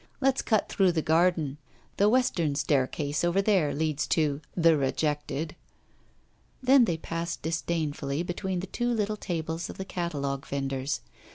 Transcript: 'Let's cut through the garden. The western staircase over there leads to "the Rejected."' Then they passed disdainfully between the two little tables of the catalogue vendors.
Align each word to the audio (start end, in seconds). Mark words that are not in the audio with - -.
'Let's 0.19 0.41
cut 0.41 0.67
through 0.67 0.93
the 0.93 1.03
garden. 1.03 1.59
The 1.97 2.09
western 2.09 2.55
staircase 2.55 3.23
over 3.23 3.39
there 3.39 3.71
leads 3.71 4.07
to 4.07 4.41
"the 4.57 4.75
Rejected."' 4.75 5.55
Then 6.59 6.85
they 6.85 6.97
passed 6.97 7.43
disdainfully 7.43 8.23
between 8.23 8.61
the 8.61 8.65
two 8.65 8.91
little 8.91 9.15
tables 9.15 9.69
of 9.69 9.77
the 9.77 9.85
catalogue 9.85 10.47
vendors. 10.47 11.01